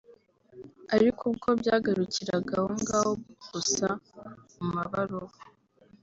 [0.95, 3.11] Ariko ubwo byagarukiraga aho ngaho
[3.51, 3.87] gusa
[4.57, 5.35] mu mabaruwa